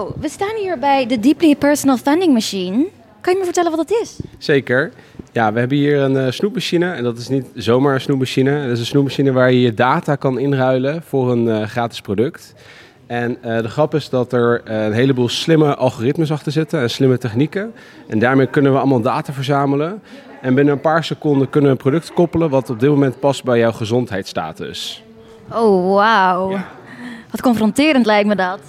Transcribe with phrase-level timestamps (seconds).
[0.00, 2.86] Nou, we staan hier bij de Deeply Personal Funding Machine.
[3.20, 4.20] Kan je me vertellen wat dat is?
[4.38, 4.92] Zeker.
[5.32, 6.92] Ja, we hebben hier een uh, snoepmachine.
[6.92, 8.62] En dat is niet zomaar een snoepmachine.
[8.62, 12.54] Dat is een snoepmachine waar je je data kan inruilen voor een uh, gratis product.
[13.06, 17.18] En uh, de grap is dat er een heleboel slimme algoritmes achter zitten en slimme
[17.18, 17.72] technieken.
[18.06, 20.02] En daarmee kunnen we allemaal data verzamelen.
[20.40, 23.44] En binnen een paar seconden kunnen we een product koppelen wat op dit moment past
[23.44, 25.02] bij jouw gezondheidsstatus.
[25.52, 26.50] Oh, wauw.
[26.50, 26.68] Ja.
[27.30, 28.60] Wat confronterend lijkt me dat.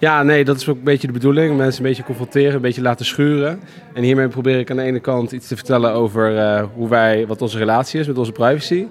[0.00, 1.56] Ja, nee, dat is ook een beetje de bedoeling.
[1.56, 3.60] Mensen een beetje confronteren, een beetje laten schuren.
[3.94, 7.26] En hiermee probeer ik aan de ene kant iets te vertellen over uh, hoe wij,
[7.26, 8.86] wat onze relatie is met onze privacy.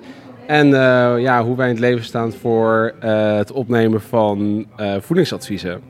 [0.45, 0.73] En uh,
[1.17, 4.65] ja, hoe wij in het leven staan voor uh, het opnemen van
[4.99, 5.81] voedingsadviezen.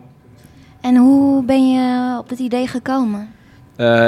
[0.81, 3.29] En hoe ben je op dit idee gekomen?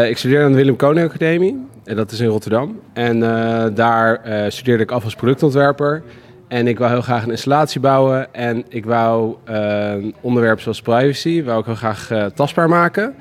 [0.09, 1.67] ik studeerde aan de Willem Koning Academie.
[1.83, 2.79] En dat is in Rotterdam.
[2.93, 3.19] En
[3.73, 6.03] daar studeerde ik af als productontwerper.
[6.49, 8.33] En ik wou heel graag een installatie bouwen.
[8.33, 9.35] En ik wou
[10.21, 13.15] onderwerpen zoals privacy, wou ik heel graag uh, tastbaar maken.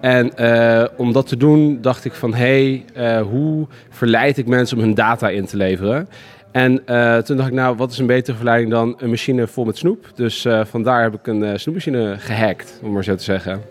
[0.00, 4.76] En uh, om dat te doen dacht ik van, hé, hey, hoe verleid ik mensen
[4.76, 6.08] om hun data in te leveren?
[6.52, 6.84] En
[7.24, 10.10] toen dacht ik, nou, wat is een betere verleiding dan een machine vol met snoep?
[10.14, 13.62] Dus vandaar heb ik een snoepmachine gehackt, om maar zo te zeggen.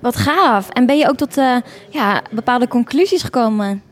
[0.00, 0.68] Wat gaaf.
[0.68, 1.34] En ben je ook tot
[1.90, 3.82] ja, bepaalde conclusies gekomen?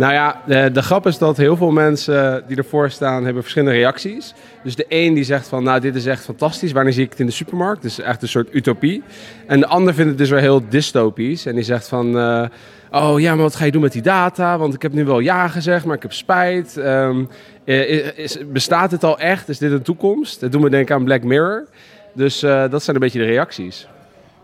[0.00, 3.74] Nou ja, de, de, grap is dat heel veel mensen die ervoor staan, hebben verschillende
[3.74, 4.34] reacties.
[4.62, 7.20] Dus de een die zegt van, nou dit is echt fantastisch, wanneer zie ik het
[7.20, 7.82] in de supermarkt?
[7.82, 9.02] Dus echt een soort utopie.
[9.46, 11.46] En de ander vindt het dus weer heel dystopisch.
[11.46, 12.44] En die zegt van, uh,
[12.90, 14.58] oh ja, maar wat ga je doen met die data?
[14.58, 16.76] Want ik heb nu wel ja gezegd, maar ik heb spijt.
[16.76, 17.28] Um,
[17.64, 19.48] is, bestaat het al echt?
[19.48, 20.40] Is dit een toekomst?
[20.40, 21.66] Dat doet me denken aan Black Mirror.
[22.12, 23.88] Dus uh, dat zijn een beetje de reacties.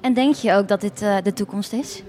[0.01, 2.03] En denk je ook dat dit uh, de toekomst is?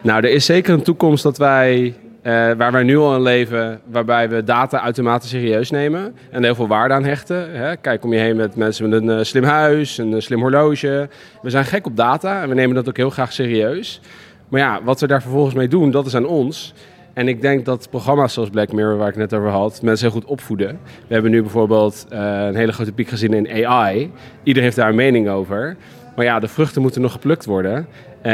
[0.00, 3.80] Nou, er is zeker een toekomst dat wij uh, waar wij nu al in leven,
[3.90, 7.50] waarbij we data uitermate serieus nemen en heel veel waarde aan hechten.
[7.50, 7.76] Hè?
[7.76, 11.08] Kijk om je heen met mensen met een uh, slim huis, een uh, slim horloge.
[11.42, 14.00] We zijn gek op data en we nemen dat ook heel graag serieus.
[14.48, 16.74] Maar ja, wat we daar vervolgens mee doen, dat is aan ons.
[17.12, 20.20] En ik denk dat programma's zoals Black Mirror, waar ik net over had, mensen heel
[20.20, 20.78] goed opvoeden.
[21.06, 24.12] We hebben nu bijvoorbeeld een hele grote piek gezien in AI.
[24.42, 25.76] Iedereen heeft daar een mening over.
[26.16, 27.86] Maar ja, de vruchten moeten nog geplukt worden.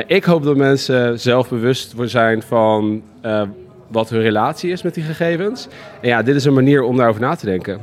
[0.07, 3.03] ik hoop dat mensen zelf bewust zijn van
[3.91, 5.69] wat hun relatie is met die gegevens.
[6.01, 7.81] En ja, dit is een manier om daarover na te denken.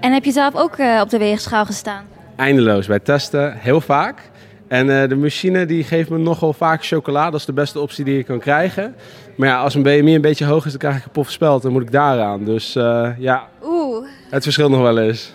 [0.00, 2.04] En heb je zelf ook uh, op de weegschaal gestaan?
[2.36, 4.30] Eindeloos bij testen, heel vaak.
[4.68, 7.30] En uh, de machine die geeft me nogal vaak chocola.
[7.30, 8.94] Dat is de beste optie die je kan krijgen.
[9.36, 11.62] Maar ja, als mijn BMI een beetje hoog is, dan krijg ik een pof speld.
[11.62, 12.44] Dan moet ik daaraan.
[12.44, 14.06] Dus uh, ja, Oeh.
[14.30, 15.34] het verschilt nog wel eens.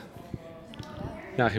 [1.35, 1.55] Ja, geen